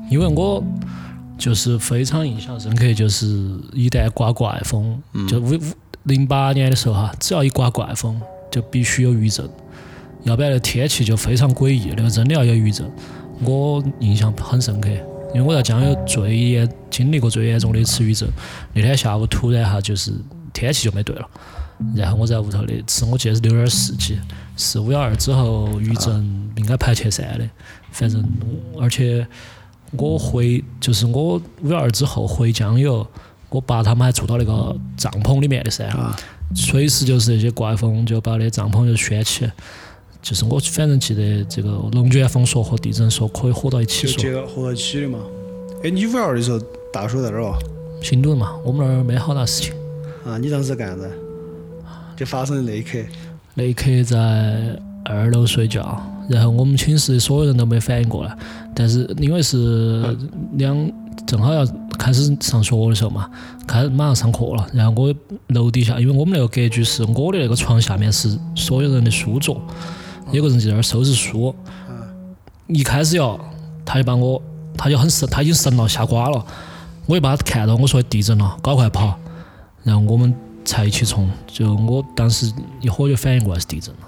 [0.09, 0.63] 因为我
[1.37, 3.27] 就是非常印象深刻，就是
[3.73, 5.59] 一旦刮怪风，就五五
[6.03, 9.47] 零八年的时候哈，只要一刮怪风，就必须有余震，
[10.23, 12.89] 要不然那天气就非常诡异，那个真的要有余震。
[13.41, 14.89] 我印象很深刻，
[15.33, 18.29] 因为我在江油最严经历过最严重的一次余震，
[18.73, 20.11] 那天下午突然哈就是
[20.53, 21.29] 天气就没对了。
[21.95, 24.17] 然后我在屋头的次我记得是六点四几，
[24.55, 27.49] 是五幺二之后余震应该排前三的，
[27.91, 28.23] 反正
[28.79, 29.27] 而且
[29.91, 33.05] 我回就是我五幺二之后回江油，
[33.49, 35.91] 我爸他们还住到那个帐篷里面的噻，
[36.55, 39.49] 随时就是那些怪风就把那帐篷就掀起，
[40.23, 45.19] 就是我反正记得这个龙卷风说和地震说可以合到一起说合合到一起的嘛。
[45.83, 46.57] 哎，你五幺二的时候
[46.93, 47.53] 大学在哪儿哦？
[48.01, 49.73] 新都嘛，我们那儿没好大事情。
[50.25, 51.11] 啊，你当时在干啥子？
[52.15, 52.99] 就发生的那一刻，
[53.53, 58.37] 那一刻在二楼睡觉，然后我们寝室所有人都没反应过来，
[58.73, 60.15] 但是因为是
[60.53, 60.91] 两
[61.27, 63.29] 正好要开始上学的时候嘛，
[63.67, 65.13] 开马上上课了，然后我
[65.47, 69.59] 楼底下，因为我们那个格局是我的那个床下面是所有人的书桌，
[70.33, 71.55] 有个人在那儿收拾书，
[72.65, 73.39] 一开始哟，
[73.85, 74.41] 他就把我，
[74.75, 76.43] 他就很神，他已经神了，吓瓜了，
[77.05, 79.19] 我就把他看到，我说地震了，赶快跑，
[79.83, 80.33] 然后我们
[80.65, 83.99] 才一起冲，就我当时一会儿就反应过来是地震了，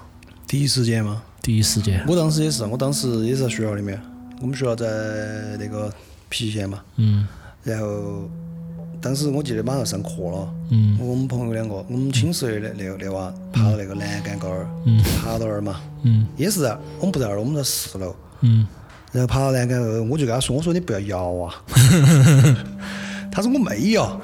[0.48, 1.22] 第一时间吗。
[1.40, 4.00] 第一时间，我当时也是，我当时也是在学校里面，
[4.40, 5.88] 我们学校在那个
[6.28, 7.24] 郫县嘛，嗯。
[7.62, 8.28] 然后
[9.06, 10.98] 当时我记得马上上课了，嗯。
[11.00, 15.00] 我们朋友两个，我们寝室的那那那娃爬到那个栏杆高儿，嗯。
[15.22, 16.26] 爬到那儿嘛，嗯。
[16.36, 18.66] 也是在我们不在二楼，我们在四楼，嗯。
[19.12, 21.54] 然后爬到栏杆后，我就跟他说，我说你不要摇啊，
[23.30, 24.20] 他说我没摇。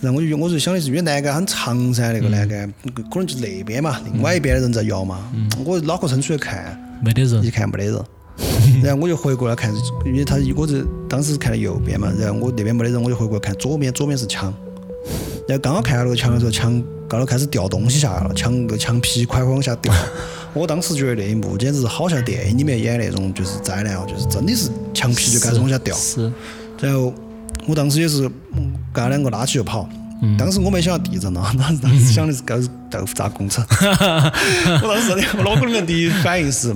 [0.00, 2.72] 然后我就我就想的是，因为栏杆很长噻，那个栏杆
[3.10, 5.30] 可能就那边嘛，另外一边的人在摇嘛。
[5.62, 7.44] 我脑壳伸出去看，没得人。
[7.44, 8.02] 一，看没得人，
[8.82, 9.72] 然后我就回过来看，
[10.04, 14.52] 因为他我这当时看的右边嘛，然后我那边没得人，我就回过来看左边，左边是墙，
[15.48, 19.92] 然后刚好看到那个墙的时候，墙高头开始掉东西下来了，墙个墙皮快往下掉。
[20.54, 25.96] 我当时觉得那一幕简直好像电影里面演那种就是灾难哦，就是真的是墙皮就开始往下掉。
[25.96, 26.30] 是，
[26.80, 27.12] 然后
[27.66, 29.88] 我当时也是嗯跟他两个拉起就跑，
[30.38, 32.54] 当时我没想到地震了， 当时当时想的是搞
[32.90, 33.64] 豆腐渣工程。
[33.70, 36.74] 我当时我脑壳里面第一反应是，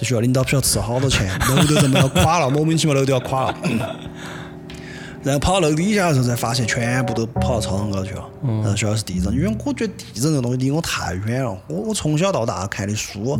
[0.00, 3.56] 这学校领导不晓得吃了好多钱，楼都这么要垮了，莫名其妙楼都要垮了。
[5.22, 8.24] 然后跑到楼底下的时候，才发现全部都跑到操场高头去了。
[8.42, 11.50] 然后学校是地震，因为我觉得地震这个东西离我太远了。
[11.68, 13.38] 我我从小到大看的书、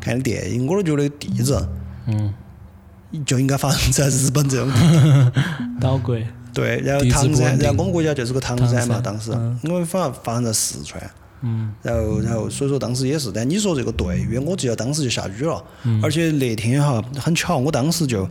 [0.00, 1.62] 看的电影，我都觉得地震
[2.06, 2.32] 嗯，
[3.26, 5.32] 就应该发生在日本这种地方。
[5.78, 6.16] 岛国，
[6.54, 9.32] 对，然后唐山，然后我们国家就是个唐山嘛，山当时
[9.64, 10.98] 我们反而发生在四川。
[11.42, 11.72] 嗯。
[11.82, 16.00] 然后，然后，所以说当时也是，但你说这个对，因为我记得当时就下雨了，嗯。
[16.02, 18.28] 而且那天哈很巧，我当时就，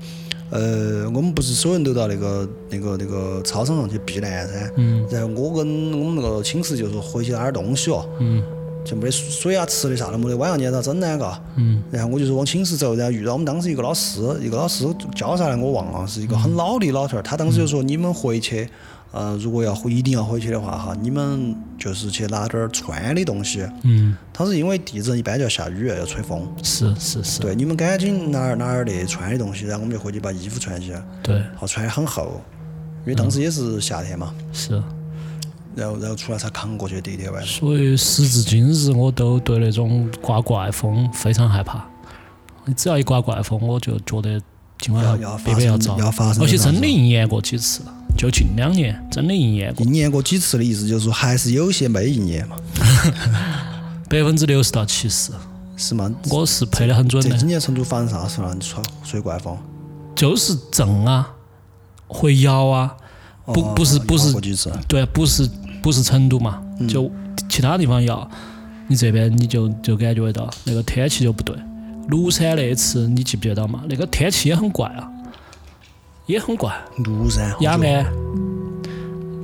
[0.49, 5.07] 呃，我们不是所有人都到那个那个那个操场上去避难噻，嗯。
[5.11, 8.43] 然后我跟我们那个寝室就说回去拿点东西哦，嗯。
[8.85, 11.17] 就没得水啊、吃的啥都没得，晚上你咋整呢？
[11.17, 11.83] 嘎，嗯。
[11.91, 17.21] 然后我就是往寝室走，然后遇到我们当时一个老师，一个老师叫啥来我忘了，是一个很老的老头儿。
[17.21, 18.67] 他当时就说：“你们回去，
[19.11, 23.67] 呃，如果要回一定要回去的话哈，你们就是去拿点儿穿的东西。
[23.83, 26.47] 嗯，它是因为地震一般就要下雨，要吹风。
[26.61, 30.93] 是是是，对，你们赶紧拿点儿拿点儿那穿的东西，然后我们就回去把衣服穿起，
[31.23, 32.41] 对好穿得很厚，
[33.01, 34.33] 因为当时也是夏天嘛。
[34.53, 34.81] 是。
[35.75, 37.51] 然后然后出来才扛过去第一天晚上。
[37.51, 41.85] 所以时至今日，我都对那种刮怪风非常害怕。
[42.65, 44.41] 你只要一刮怪风，我就觉得
[44.79, 47.81] 今晚要要别别要遭，发生而且真的应验过几次，
[48.17, 52.55] 就近两年真的应验过，应验过几次的意思就是说还是有些没应验嘛，
[54.09, 55.31] 百分之六十到七十，
[55.77, 56.11] 是吗？
[56.29, 57.45] 我是配得很准的这几。
[57.45, 58.53] 年成都发生啥事了？
[58.53, 59.57] 你吹吹怪风？
[60.15, 61.29] 就是震啊，
[62.07, 62.97] 会摇啊，
[63.45, 64.33] 不哦不是不是？
[64.87, 65.49] 对，不是
[65.81, 67.09] 不是成都嘛，就
[67.47, 68.29] 其他地方摇，
[68.87, 71.55] 你这边你就就感觉到那个天气就不对。
[72.09, 73.83] 庐山那次你记不记得到嘛？
[73.87, 75.07] 那个天气也很怪啊，
[76.29, 76.71] 也很怪。
[76.99, 77.51] 庐山。
[77.61, 78.05] 雅安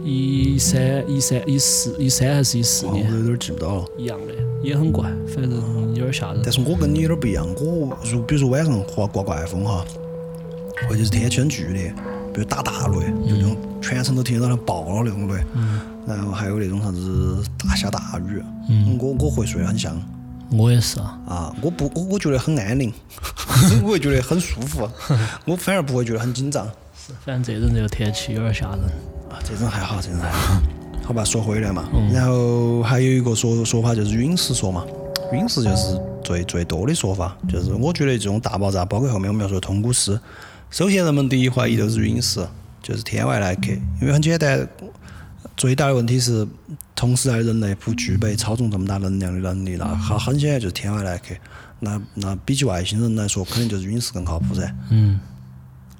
[0.03, 3.85] 一三一三一四一三还是一四年我年有点记不到了。
[3.97, 5.51] 一样的，也很怪，反正
[5.95, 6.41] 有点吓人。
[6.43, 9.83] 但是我跟你有点不一样，我如比如说晚上刮刮怪风哈，
[10.87, 11.91] 或者是天气很剧烈，
[12.31, 15.43] 比如打大雷，就那种全程都听得到它爆了那种雷。
[16.05, 18.43] 然后还有那种啥子大下大雨，
[18.99, 19.99] 我我会睡得很香
[20.51, 22.93] 我也是啊，啊，我不我我觉得很安宁，
[23.83, 24.89] 我会觉得很舒服，
[25.45, 26.65] 我反而不会觉得很紧张。
[27.23, 28.79] 反正这阵这个天气有点吓人。
[29.29, 30.61] 啊，这种还好，这种还好。
[31.03, 34.83] 好吧，说回来嘛，然后还有一个说说法就是陨石说嘛，
[35.31, 40.19] 陨石就是最最多的说法，就是我觉得这种大爆炸，包括后面我们要说的通古斯，
[40.71, 42.47] 首先人们第一怀疑都是陨石，
[42.81, 43.67] 就是天外来客，
[44.01, 44.67] 因为很简单，
[45.57, 46.45] 最大的问题是
[46.95, 51.33] 同时代人类不具备操纵这么大能量的能力，那很很显然就是天外来客。
[51.79, 54.73] 那那比起外星人来说，肯定就是陨石更靠谱噻。
[54.89, 55.19] 嗯，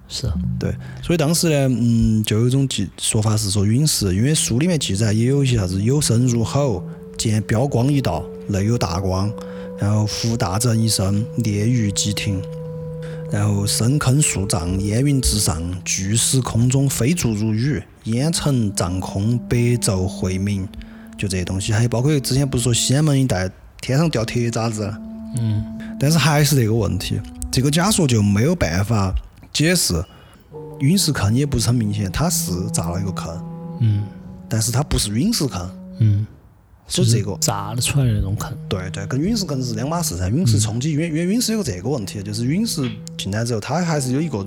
[0.07, 0.31] 是。
[0.59, 6.83] 对，所以当时呢，嗯，就有一种记说法是说陨石，因为书里面记载也有一些啥子有声如吼，
[7.17, 9.31] 见标光一道，内有大光，
[9.77, 12.41] 然后呼大震一声，烈雨即停，
[13.31, 20.67] 然后深坑数丈，烟云直上，巨石空中飞注如雨，烟尘涨空，白昼晦明，
[21.17, 23.49] 就这些东西，还有包括之前不是说西安门一带
[23.81, 24.91] 天上掉铁渣子，
[25.37, 25.63] 嗯，
[25.99, 27.19] 但是还是这个问题，
[27.51, 29.13] 这个假说就没有办法
[29.53, 30.03] 解释。
[30.79, 33.43] 陨石坑也不是很明显，它是炸了一个坑，
[33.79, 34.03] 嗯。
[34.47, 36.27] 但是它不是陨石坑，嗯，
[36.87, 37.35] 所以这个。
[37.41, 38.55] 炸得出来的那种坑。
[38.69, 40.29] 对对，跟陨石坑是两码事噻。
[40.29, 42.87] 陨石冲击，因为因为陨石有个这个问题，就是陨石
[43.17, 44.45] 进来之后，它还是有一个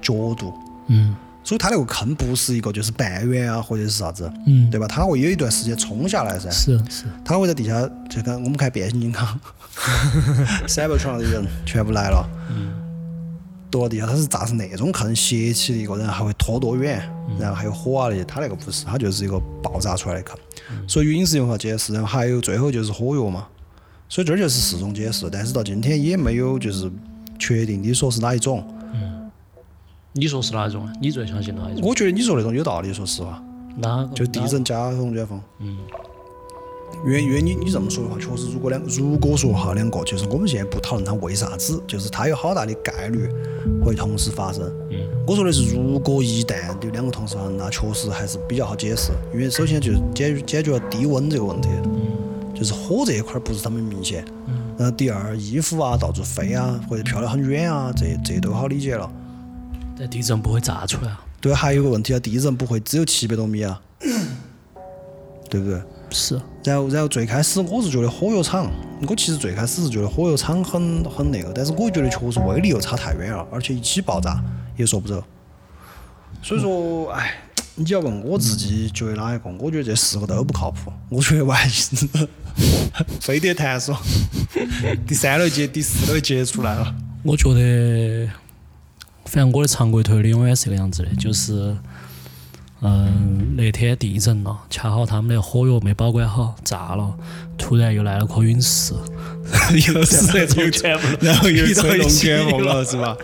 [0.00, 0.54] 角度，
[0.86, 1.16] 嗯
[1.48, 4.86] 所以它那个坑不是一个就是半圆啊或者是啥子，嗯，对吧？
[4.86, 7.80] 它会有一段时间冲下来噻，是是，它会在地下，
[8.10, 9.26] 就跟我们看变形金刚，
[10.68, 12.74] 三百床的人全部来了，嗯
[13.70, 17.00] 躲到地下，它是炸成那种坑，斜起的一个，然后还会拖多远，
[17.40, 20.38] 然后还有火啊那些，它那个不是，它就是一个爆炸出来的坑，
[20.86, 23.46] 所以陨石用法解释，然后还有最后就是火药嘛，
[24.06, 26.92] 所以这儿就是四种解释，但是到今天也没有就是
[27.38, 28.62] 确定的说是哪一种，
[30.12, 30.92] 你说是哪一种啊？
[31.00, 31.88] 你最相信哪一种？
[31.88, 33.42] 我觉得你说那种有道理，说实话。
[33.76, 34.14] 哪个？
[34.14, 35.40] 就地震加龙卷风。
[35.60, 35.78] 嗯。
[37.04, 43.28] 因为因为你你这么说的话，确实，如果两如果说哈两个，就是我们现在不讨论它为啥子，就是它有好大的概率
[43.84, 44.64] 会同时发生。
[44.90, 44.98] 嗯。
[45.26, 51.68] 我说的是，如果一旦有两个同时发生，那确实还是比较好解释，因为首先就是解决解决了低温这个问题。
[51.84, 52.54] 嗯。
[52.54, 54.24] 就是火这一块儿不是那么明显。
[54.48, 54.74] 嗯。
[54.76, 59.08] 然后第二，衣服啊到处飞啊，或者飘得很远啊，这这都好理解了。
[59.98, 61.24] 但地震不会炸出来啊。
[61.40, 63.80] 对，还有个问题啊，地震不会只有七百多米啊，
[65.50, 65.80] 对不对？
[66.10, 66.40] 是。
[66.64, 68.70] 然后，然后最开始我是觉得火药厂，
[69.06, 74.42] 我其实最开始是觉得火药厂很很那个，但是我觉得确实威力又差太远了，而且一起爆炸
[74.76, 75.22] 也说不走。
[76.42, 77.34] 所以说，哎，
[77.74, 79.50] 你要问我自己觉得哪一个？
[79.58, 80.92] 我觉得这四个都不靠谱。
[81.08, 82.28] 我觉得外星人
[83.20, 83.96] 飞碟探索
[85.06, 86.94] 第三类接第四类接出来了。
[87.22, 88.28] 我觉得，
[89.28, 91.76] 反正我的常规推理永远是这个样子的，就是，
[92.80, 97.14] 嗯，那天地震了，恰好他们的火药没保管好，炸了，
[97.58, 98.94] 突然又来了颗陨石，
[99.92, 103.16] 又是那种全部 然后又吹龙起卷风了了， 是吧？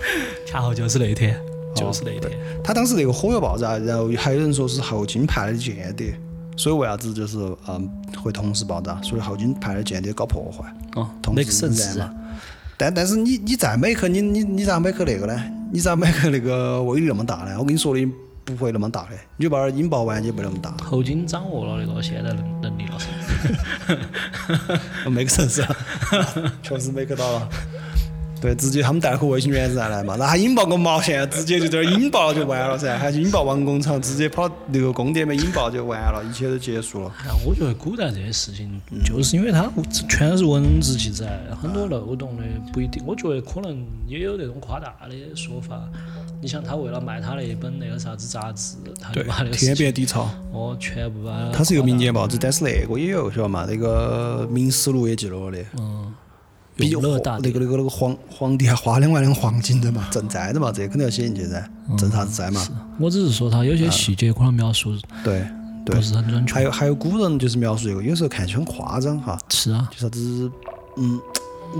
[0.47, 1.41] 恰好就是那天，
[1.75, 2.31] 就是那天。
[2.63, 6.15] 他当时那个火药爆炸，然后还有人说是后金派的间谍，
[6.57, 7.89] 所以为啥子就是嗯
[8.23, 9.01] 会同时爆炸？
[9.03, 10.65] 所以后金派的间谍搞破坏，
[11.01, 12.15] 哦同时燃嘛。
[12.77, 15.43] 但但是你你再美克你你你咋美克那个呢？
[15.75, 17.57] 你咋买个那个威力那么大呢？
[17.59, 18.09] 我跟你说的
[18.45, 20.71] 不会那么大的，你就把它引爆完也不那么大。
[20.85, 23.09] 后金掌握了那个现在能能力了噻。
[25.11, 25.67] 没个损失，
[26.63, 27.49] 确实没克到了。
[28.45, 31.27] 对，直接他们带颗卫星原子弹来嘛，那还引爆个毛线？
[31.31, 37.11] 直接就这儿引爆了就完了噻，还引爆王工厂，直接跑那个宫殿没引爆就完了，一切都结束了。
[37.21, 39.71] 哎我觉得古代这些事情，就是因为它
[40.11, 43.03] 全是文字记载，很多漏洞的不一定。
[43.07, 45.81] 我觉得可能也有那种夸大的说法。
[46.43, 53.65] 你想，他为了卖他那一本那个啥子杂志，他就把那个天情边底槽，哦全部把它它是一个民间报纸，但是那个也有晓得嘛？
[53.67, 56.13] 那个《明实录》也记录了的，嗯，
[56.77, 61.65] 比较大那个那个那个皇皇帝还花两万两黄金的嘛，赈灾的嘛，这个肯定要写进去噻，
[61.97, 62.67] 赈啥子灾嘛？
[62.99, 65.47] 我只是说他有些细节可能描述对
[65.87, 66.03] 对不。
[66.03, 66.55] 是很准确。
[66.55, 70.51] 还有还有古人就是描述这个，有时候看起来很夸张哈，是啊，就啥子，
[70.97, 71.21] 嗯，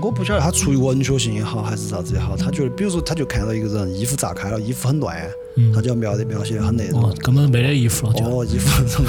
[0.01, 5.17] 我不晓得他出于文学性也好，还是啥子也好，他觉得，比如说，他就看到一个人衣服炸开了，衣服很乱，
[5.55, 8.25] 嗯他就要描的描写得很那种，哦，根本没得衣服了就。
[8.25, 9.05] 哦，衣服 这种，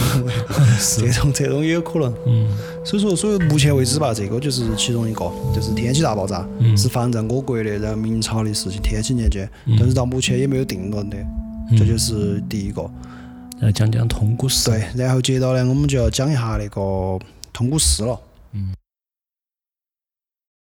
[0.97, 2.14] 这种这种也有可能。
[2.26, 2.49] 嗯
[2.84, 11.16] 所以说，所以目前为止吧，这个就是其中一个，就是天气大爆炸，嗯是发生在我国的，然后明朝的事情，天启年间，但是到目前也没有定论的，
[11.70, 12.89] 嗯这就是第一个。
[13.61, 14.70] 来讲讲通古史。
[14.70, 17.18] 对，然后接到呢，我们就要讲一下那个
[17.53, 18.20] 通古诗了。
[18.53, 18.72] 嗯